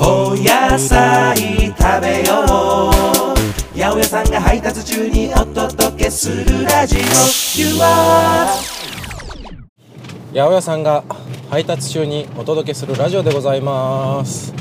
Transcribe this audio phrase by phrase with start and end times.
[0.00, 1.36] お野菜
[1.76, 3.74] 食べよう。
[3.76, 8.46] 八百屋さんが配達中にお届けするラジオ You are
[10.32, 11.02] 八百屋さんが
[11.50, 14.54] 配達中にお届けするラジオでございます。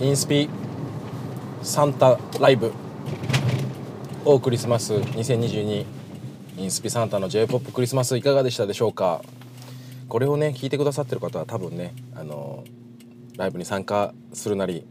[0.00, 0.48] インスピ
[1.62, 2.72] サンタライブ
[4.24, 5.84] オークリスマス2022
[6.56, 9.22] インスピサンタの J−POP クリスマスいかがでしたでしょうか？
[10.08, 12.64] これをね聞いてくださってる方は多分ねあの
[13.36, 14.86] ライブに参加するなり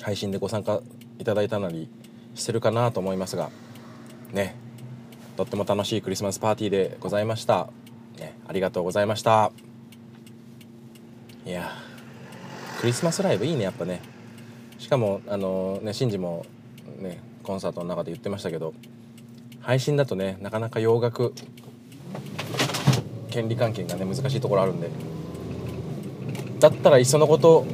[0.00, 0.80] 配信でご参加
[1.18, 1.88] いただいたなり
[2.34, 3.50] してるかなと思いますが
[4.32, 4.56] ね
[5.36, 7.70] とっても楽しいクリスマスパーティーでございました、
[8.18, 9.52] ね、ありがとうございました。
[11.44, 11.72] いや
[12.80, 14.00] クリスマスライブいいねやっぱね。
[14.78, 16.44] しかもあのねシンジも
[16.98, 18.74] ねコンサートの中で言ってましたけど
[19.60, 21.34] 配信だとねなかなか洋楽
[23.32, 24.90] 権利関係がね難しいところあるんで。
[26.60, 27.64] だったらいっそのこと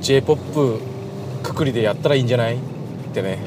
[0.00, 0.42] j p o p
[1.42, 2.56] くくりでやったらいいんじゃない？
[2.56, 2.58] っ
[3.12, 3.38] てね。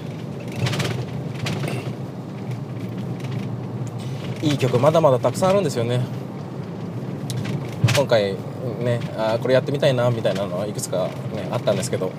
[4.43, 6.01] いい曲まだまだたくさんあるんですよね。
[7.95, 8.35] 今回
[8.83, 12.11] ねあこれやってみたいなみたいなのはいくつか、ね、あったんですけど。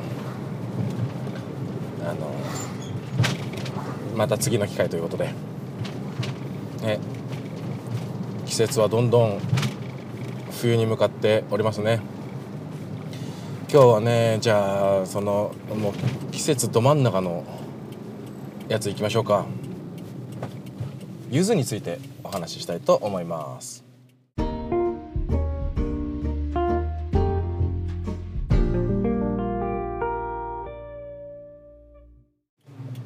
[2.02, 2.30] あの
[4.16, 5.26] また次の機会ということで、
[6.82, 6.98] ね、
[8.56, 9.38] 季節はどんどん
[10.50, 12.00] 冬に向かっておりますね。
[13.70, 15.92] 今日はねじゃあそのもう
[16.30, 17.44] 季節ど真ん中の
[18.68, 19.44] やついきましょうか。
[21.30, 23.84] 柚子についてお話ししたいと思います。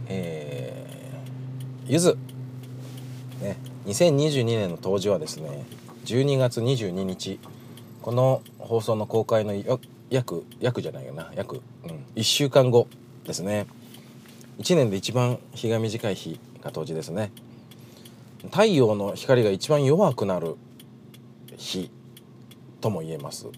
[0.06, 2.29] えー、柚子
[3.90, 5.64] 2022年の当時はですね
[6.04, 7.40] 12月22日
[8.02, 9.52] この放送の公開の
[10.10, 12.86] 約約じゃないよな約、うん、1週間後
[13.24, 13.66] ですね。
[14.58, 17.32] 1年で一番日が短い日が当時ですね。
[18.44, 20.56] 太陽の光が一番弱くなる
[21.56, 21.90] 日
[22.80, 23.48] とも言えます。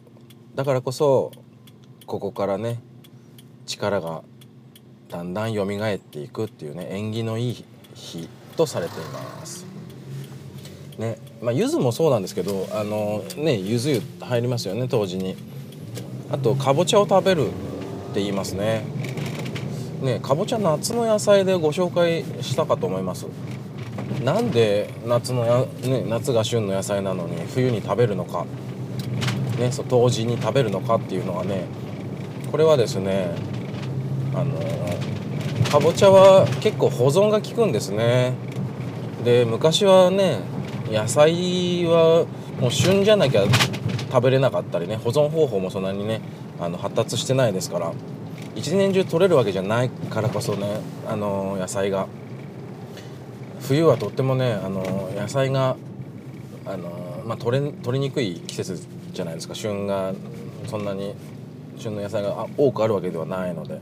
[0.54, 1.30] だからこそ
[2.06, 2.80] ここからね
[3.66, 4.22] 力が
[5.08, 7.64] だんだん蘇っていくっていうね縁起のいい
[7.94, 9.71] 日とされています。
[10.98, 11.18] ね。
[11.42, 15.36] まあ柚子もそうなんですけどあのね柚子湯入りますよね当時に。
[16.30, 17.50] あとかぼちゃを食べるっ
[18.14, 18.84] て言いますね。
[20.02, 23.26] ねかぼちゃ夏の野菜でご紹介したかと思います。
[24.24, 28.46] なんで夏のや、ね、夏が旬の野菜なのに冬に食べるのか、
[29.58, 31.64] ね、そう冬至に食べるのかっていうのはね
[32.50, 33.30] これはですね
[34.34, 34.60] あの
[35.70, 38.34] かぼちゃは結構保存が効くんですね。
[39.24, 40.38] で昔はね
[40.92, 42.26] 野菜は
[42.60, 43.44] もう旬じゃなきゃ
[44.10, 46.20] 食べれなかったりね保存方法もそんなにね
[46.60, 47.92] あの発達してないですから
[48.54, 52.06] 一年中取れるわけじゃないからこそねあの野菜が。
[53.62, 55.76] 冬はとってもねあの野菜が
[56.66, 59.54] あの、まあ、取れ取りにくい季節じゃないですか。
[59.54, 60.12] 旬が
[60.66, 61.14] そんなに
[61.78, 63.80] 旬の野菜が多くあるわけではないので。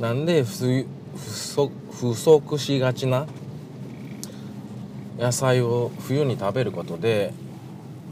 [0.00, 3.26] なんで不足しがちな
[5.18, 7.32] 野菜を冬に食べることで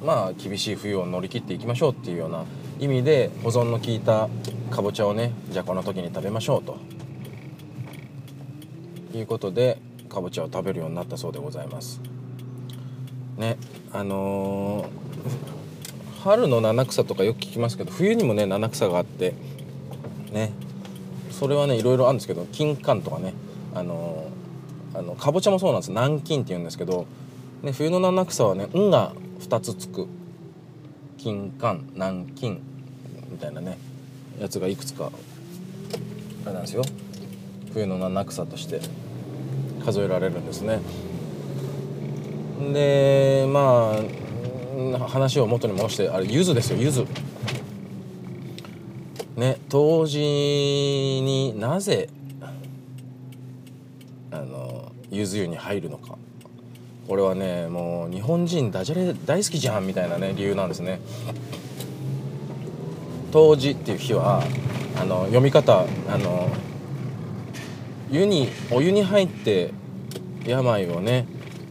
[0.05, 2.45] まあ厳しい冬を乗り切っていきましょうっていうような
[2.79, 4.29] 意味で保存の効いた
[4.71, 6.79] かぼちゃをねじゃあこの時に食べましょうと。
[9.19, 9.79] いうことで
[10.09, 12.01] かぼちゃを食べるようになったそうでございます。
[13.37, 13.57] ね
[13.93, 19.35] あのー、春の七草とかよく聞きますけど冬にもね七草があって
[20.33, 20.53] ね
[21.31, 23.35] それはねいろいろあるんですけど金柑とかね
[23.75, 24.44] あのー、
[24.95, 27.07] あのかぼちゃもそうなんです南京って言うんですけど、
[27.63, 30.07] ね、冬の七草はね「ん」が2つつく
[31.19, 32.59] 金柑南京
[33.31, 33.79] みたいなね
[34.41, 35.11] やつがいくつか
[36.45, 36.85] あれなんですよ
[37.73, 38.81] 冬の七草として
[39.85, 40.81] 数えられるんですね。
[42.73, 43.95] でま
[44.95, 47.07] あ話を元に戻してあれ柚子ですよ柚子。
[49.37, 52.09] ね当時になぜ
[55.15, 56.19] の柚子湯に入るのか。
[57.07, 61.01] これはねもう日本人ダジャレ大好きじゃんみたいなね理由なんですね。
[63.31, 64.43] 冬至っていう日は
[65.01, 66.51] あの読み方あの
[68.11, 69.73] 湯にお湯に入って
[70.47, 71.27] 病をね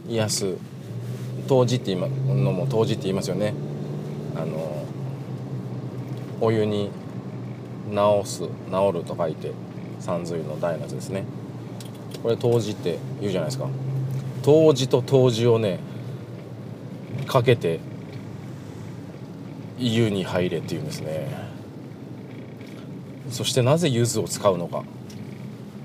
[0.08, 3.54] 癒す湯治って今のも湯治って言いますよね。
[4.36, 4.84] あの
[6.40, 6.90] お湯に
[7.90, 8.48] 治す治
[8.92, 9.52] ると書いて
[10.00, 11.24] 三髄の大のやつですね。
[12.22, 13.68] これ湯治って言うじゃないですか。
[14.46, 15.80] 湯治と湯治をね
[17.26, 17.80] かけて
[19.78, 21.28] 湯に入れっていうんですね。
[23.30, 24.84] そしてなぜ柚子を使うのか。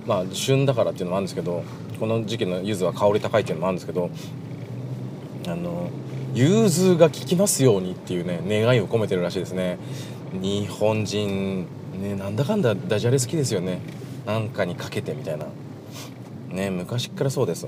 [0.05, 1.63] まあ旬だからっていうのもあるんですけど
[1.99, 4.09] この時期の柚子は香り高いっていうのもあるんですけど
[5.47, 5.89] あの
[6.33, 9.77] 融通が効きますようにっていうね願いを込めてるらしいですね。
[10.33, 11.67] 日本人
[12.01, 13.79] ねなんだかんだダジャレ好きですよね。
[14.25, 15.45] なんかにかけてみたいな。
[16.49, 17.67] ね昔からそうです。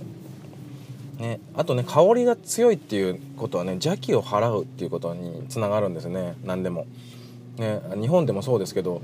[1.20, 6.36] ね、あとね香りが強いっていうことはね邪気を払うっていうことにつながるんですね。
[6.44, 6.88] 何でも、
[7.58, 9.02] ね、日本でもそうですけど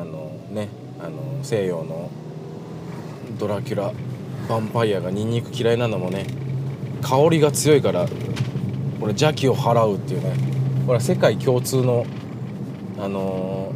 [0.00, 0.68] あのね
[0.98, 2.10] あの西洋の
[3.38, 6.26] ドラキュラヴァンパイアがニンニク嫌いなのもね
[7.02, 8.12] 香りが強いからこ
[9.02, 10.56] れ邪気を払うっていうね。
[10.86, 12.06] これは世界共通の
[12.98, 13.72] あの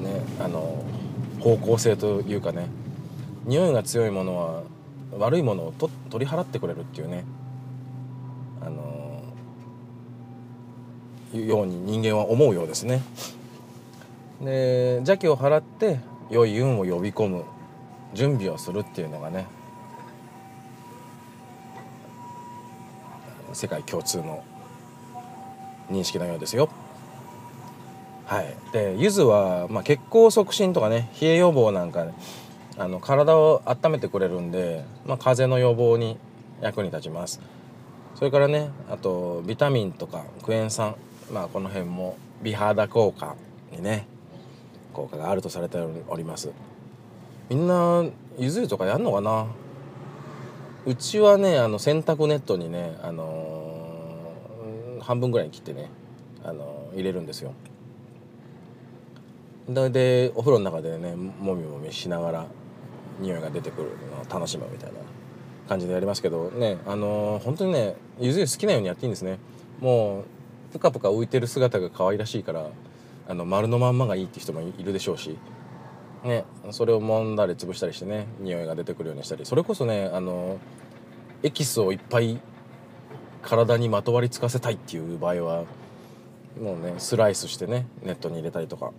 [0.00, 0.84] ねあの
[1.40, 2.66] 方向性というかね
[3.44, 4.62] 匂いが強いものは
[5.18, 7.24] 悪いものをと取り払ってくれるっていうね
[8.60, 9.22] あの
[11.34, 13.02] いうように人間は思うようですね。
[14.40, 16.00] で邪気を払って
[16.30, 17.44] 良い運を呼び込む
[18.14, 19.46] 準備をするっていうのがね
[23.52, 24.42] 世界共通の
[25.90, 26.68] 認識のようですよ。
[28.26, 32.14] はい、で柚子は、まあ、血行促進とかね冷え予防なんか、ね、
[32.78, 36.16] あの体を温めてくれるんで、まあ、風邪の予防に
[36.60, 37.40] 役に立ちます。
[38.14, 40.94] それからねあとビタミンとかクエン酸
[41.32, 43.36] まあこの辺も美肌効果
[43.72, 44.06] にね
[44.92, 45.78] 効果があるとされて
[46.08, 46.50] おります。
[47.48, 48.04] みんな
[48.38, 49.46] ゆず湯とかやんのかな？
[50.86, 55.90] うちはねあの洗濯ネットにね、あのー、半分ぐらいに切ってね、
[56.44, 57.52] あのー、入れるんですよ。
[59.68, 62.46] でお風呂の中でねもみもみしながら
[63.20, 64.98] 匂いが出てくるのを楽しむみたいな
[65.68, 69.38] 感じでやりますけどねあのー、本当にねゆず湯好きなようにやっていいんですね。
[69.80, 70.24] もう
[70.72, 72.66] ぷかぷか浮いてる姿が可愛らしいから
[73.28, 75.36] あの丸のまんまがいいって人もいるでしょうし
[76.24, 80.58] ねそれを揉んだり潰したりしてね匂いが出てくるようにしたりそれこそねあの
[81.42, 82.40] エキスをいっぱい
[83.42, 85.64] 体にまとわりつかせたいっていう場合は
[86.60, 88.92] もうねスライスしてねネットに入れたりとか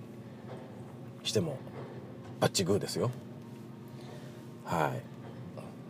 [1.24, 1.58] しても
[2.40, 3.10] バッチグーですよ。
[4.74, 4.92] は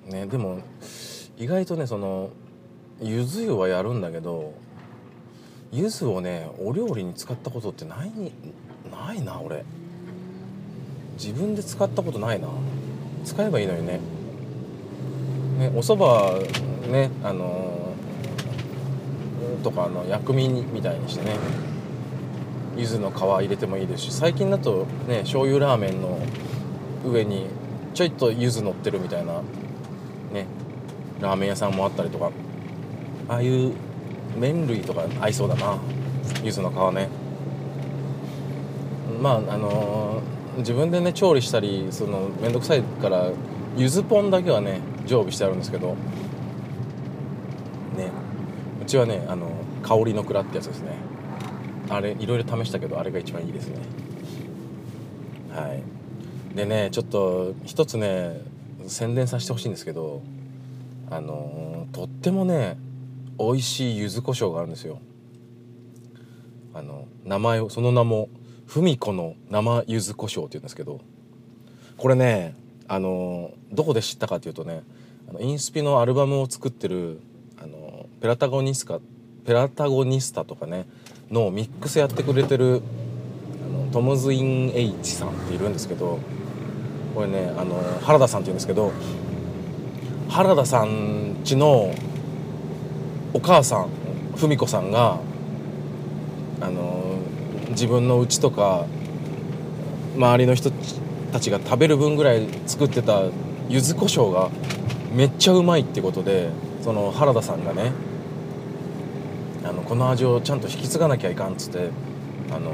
[0.08, 0.12] い。
[0.12, 0.60] ねでも
[1.38, 2.30] 意外とねその
[3.02, 4.54] ゆず湯はやるんだけど
[5.72, 8.12] 柚子をねお料理に使ったことってない
[8.92, 9.64] ないな俺。
[11.14, 12.48] 自分で使ったことないな。
[13.24, 14.00] 使えばいいのにね。
[15.60, 21.38] ねお蕎麦ねあのー、とかの薬味みたいにしてね。
[22.76, 26.20] 柚子の皮入れてもいいですし最近だとね醤油ラーメンの
[27.06, 27.48] 上に
[27.94, 29.34] ちょいと柚子乗ってるみたいな
[30.34, 30.48] ね。
[31.22, 32.32] ラーメン屋さんもあったりとか。
[33.30, 33.74] ああいう
[34.38, 35.78] 麺類とか合いそうだな。
[36.44, 37.10] 柚子の皮ね。
[39.22, 43.30] まああのー、自分でね調理したりその面倒くさいから
[43.78, 45.90] 柚子ポンだけはね常備してあるんですけど。
[45.90, 45.96] ね。
[48.82, 49.50] うちはねあの
[49.84, 50.92] 香りの蔵ってやつですね。
[51.90, 53.76] あれいろいろ試したけどあれが一番いいですね。
[55.54, 55.93] はい。
[56.56, 58.42] でねちょっと一つね
[58.88, 60.22] 宣伝させてほしいんですけど
[61.10, 62.78] あの、とってもね
[63.40, 65.00] 美味しい柚子胡椒があるんですよ。
[66.74, 68.30] あの名前をその名も
[68.66, 71.02] 文子の生柚子胡椒って言うんですけど
[71.98, 72.56] これね
[72.88, 74.82] あのどこで知ったかというとね
[75.30, 77.20] あのインスピのアルバムを作ってる
[77.62, 79.00] あのペラタゴニスカ
[79.46, 80.88] ペラタゴニスタとかね
[81.30, 82.82] のミックスやってくれてる
[83.70, 86.20] あのトムズ・イン・エイチさんっているんですけど
[87.14, 88.92] これねあの原田さんっていうんですけど
[90.30, 91.94] 原田さんちの
[93.34, 93.90] お母さん
[94.36, 95.20] 文子さんが
[96.62, 97.20] あの
[97.70, 98.86] 自分の家とか
[100.16, 100.72] 周りの人
[101.32, 103.24] たちが食べる分ぐらい作ってた
[103.70, 104.50] 柚子胡椒が
[105.14, 106.50] めっちゃうまいってことで
[106.82, 107.92] その原田さんがね
[109.64, 111.90] あのこの味をちゃんと引き継がなきゃいかんっつって
[112.52, 112.72] あの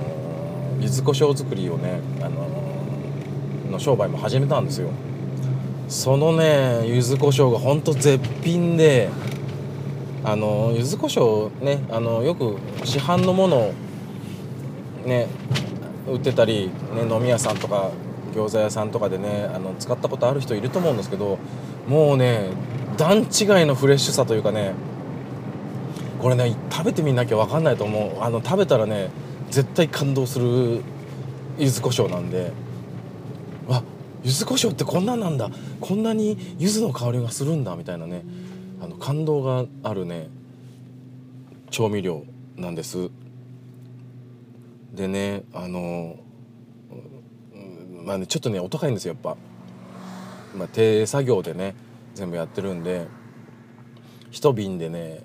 [0.79, 2.58] 柚子胡椒作りをねあの
[3.69, 4.89] の商売も始めたんですよ。
[5.87, 9.09] そのね柚子胡椒がほんと絶品で
[10.23, 13.73] あの柚子胡椒ねあのよく市販のものを
[15.05, 15.27] ね
[16.07, 17.89] 売ってたり、ね、飲み屋さんとか
[18.35, 21.39] 餃子屋さんとかでねあの使ったことある人いると思うんですけど
[21.87, 22.49] もうね
[22.97, 23.25] 段違い
[23.65, 24.73] のフレッシュさというかね
[26.21, 28.21] これね食べてみなきゃ分かんないと思う。
[28.21, 29.09] あの食べたらね
[29.49, 30.81] 絶対感動する
[31.57, 32.51] 柚子胡椒なんで。
[34.23, 35.49] 柚子胡椒ってこんなんなんだ。
[35.79, 38.23] こんなに柚子の香りがするんだみたいなね。
[38.81, 40.29] あの感動があるね。
[41.71, 42.23] 調味料
[42.57, 43.09] なんです。
[44.93, 46.17] でねあの
[48.03, 49.37] まあねちょっとねお高いんですよやっぱ、
[50.57, 51.75] まあ、手作業でね
[52.15, 53.07] 全部やってるんで。
[54.31, 55.23] 一瓶でね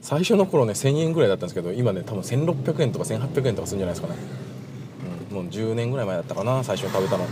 [0.00, 4.14] 最初の頃ね1,000円ぐらいだったんですけど今ね多分1,600円とか1,800円とかするんじゃないですかね、
[5.30, 7.26] うん、もう10年ぐらい前だったかな最初に食べたの。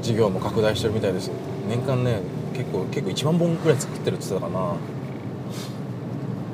[0.00, 1.30] 事業も拡大してるみたいです。
[1.68, 2.20] 年間ね
[2.54, 4.58] 結構結構1万本ぐらい作ってるって言ってたか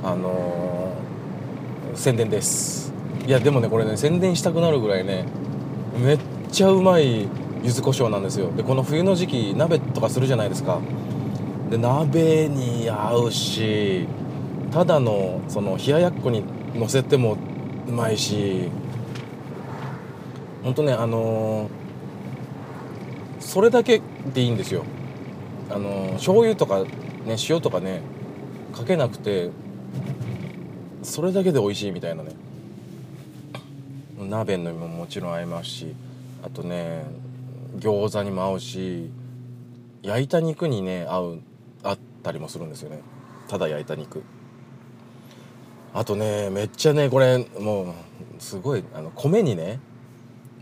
[0.02, 0.10] な。
[0.10, 2.92] あのー宣伝です。
[3.26, 5.24] いやでもねこれね宣伝したくなるぐらいね
[5.96, 6.18] めっ
[6.50, 7.28] ちゃうまい
[7.62, 8.50] 柚子胡椒なんですよ。
[8.50, 10.80] でこの冬の時期鍋とかするじゃないですか。
[11.70, 14.06] で鍋に合うし
[14.72, 16.42] ただのその冷ややっこに
[16.74, 17.38] のせても
[17.86, 18.68] うまいし
[20.64, 21.83] ほんとねあのー
[23.44, 24.00] それだけ
[24.32, 24.84] でいいんですよ。
[25.70, 28.00] あの醤油とかね塩とかね
[28.72, 29.50] かけなくて
[31.02, 32.32] それだけで美味しいみたいなね。
[34.18, 35.94] 鍋のももちろん合いますし
[36.42, 37.04] あとね
[37.76, 39.10] 餃子にも合うし
[40.02, 41.40] 焼いた肉にね合う
[41.82, 43.00] 合ったりもするんですよね。
[43.46, 44.22] ただ焼いた肉。
[45.92, 47.86] あとねめっちゃねこれもう
[48.38, 49.80] すごいあの米にね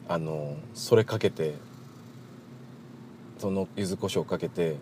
[0.09, 1.55] あのそれかけて
[3.43, 4.77] その柚子胡椒かけて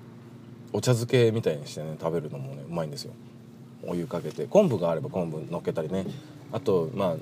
[0.70, 3.14] お茶漬けみたいにしてね食べるのもねうまいんですよ。
[3.86, 4.44] お湯かけて。
[4.44, 6.04] 昆布があれば昆布のっけたりね。
[6.52, 7.16] あとまあ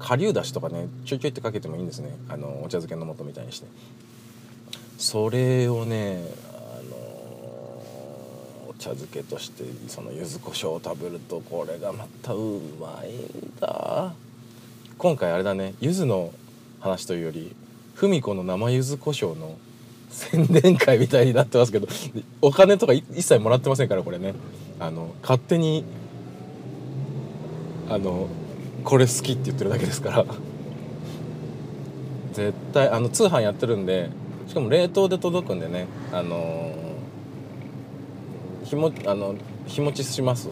[0.00, 2.16] 顆粒だしとかねちょいちょいってかけてもいいんですね。
[2.28, 3.68] あのお茶漬けの素みたいにして。
[4.98, 6.96] それをねあの
[8.70, 14.12] お茶漬けとしてその柚子胡椒を食べるとこれがまたうまいんだ。
[14.98, 15.74] 今回あれだね。
[15.80, 16.32] 柚子の
[16.80, 17.54] 話というより
[17.94, 19.56] 芙美子の生柚子胡椒の
[20.14, 21.88] 宣伝会みたいになってますけど
[22.40, 24.34] お金とか一切もらってませんからこれね。
[24.78, 25.84] あの勝手に
[27.88, 28.28] あの
[28.84, 30.24] これ好きって言ってるだけですから。
[32.32, 34.10] 絶対あの通販やってるんで
[34.48, 36.72] しかも冷凍で届くんでねあの
[38.64, 40.48] 日もあの日持ちします。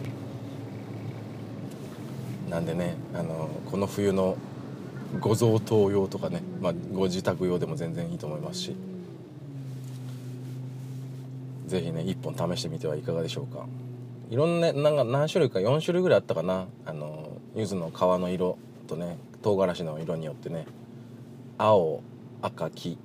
[2.49, 4.37] なんでねあのこの冬の
[5.19, 8.75] ご贈答用とかね、まあ、ご自宅用でも全然いいと思いますし。
[11.65, 13.65] ぜひね1本試してみてはいかがでしょうか。
[14.29, 16.67] いろんななんか何種類か4種類ぐらいあったかな。
[16.85, 20.65] あの柚子の皮の色とね唐辛子の色によってね。
[21.57, 22.01] 青
[22.41, 22.97] 赤黄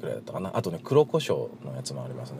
[0.00, 0.50] ぐらいだったかな。
[0.54, 2.38] あとね黒胡椒のやつもありますね。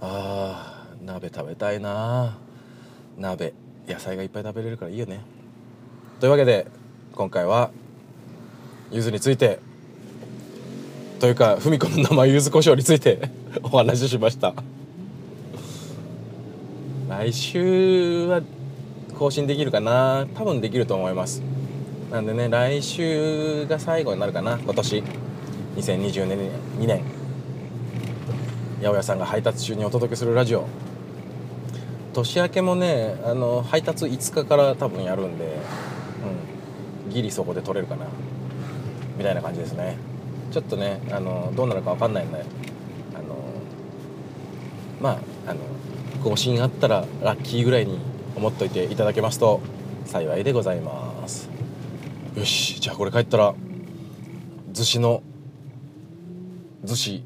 [0.00, 2.38] あー鍋食べたいな。
[3.18, 3.54] 鍋。
[3.88, 5.20] 野菜がいっぱい食べれるからいいよね。
[6.20, 6.66] というわけで
[7.14, 7.70] 今回は
[8.92, 9.58] 柚子について
[11.20, 13.28] というか芙美子の生柚子胡椒について
[13.62, 14.54] お話ししました。
[17.10, 18.40] 来週は
[19.18, 20.26] 更新できるかな？
[20.34, 21.42] 多分できると思います。
[22.10, 24.58] なんでね来週が最後になるかな？
[24.64, 25.04] 今年。
[25.76, 26.38] 2022年
[26.80, 27.02] 2年
[28.80, 30.64] 八百屋さんが配達中にお届けするラジオ。
[32.14, 35.58] 年明けもねあの配達5日から多分やるんで、
[37.04, 38.06] うん、ギリそこで取れるかな？
[39.18, 39.98] みたいな感じですね。
[40.50, 42.44] ちょっとねあのどうなるか分かんないんで
[43.14, 43.36] あの
[45.00, 45.10] ま
[45.46, 45.60] ああの
[46.22, 47.98] 更新あったらラッキーぐらいに
[48.36, 49.60] 思っといていただけますと
[50.04, 51.48] 幸いでございます。
[52.36, 53.54] よしじゃあこれ帰ったら
[54.72, 55.22] 逗子の
[56.84, 57.24] 逗子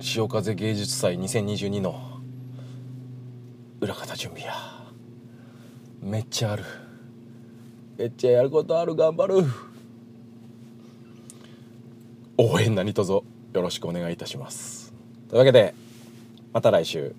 [0.00, 2.20] 潮風芸術祭2022の
[3.80, 4.54] 裏方準備や。
[6.00, 6.64] めっちゃある。
[7.96, 9.44] めっちゃやることある頑張る。
[12.36, 13.22] 応援何卒よ
[13.54, 14.92] ろしくお願いいたします。
[15.28, 15.74] というわけで
[16.52, 17.14] また来週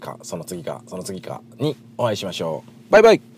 [0.00, 2.92] かその次かその次かにお会いしましょう。
[2.92, 3.35] バイバイ。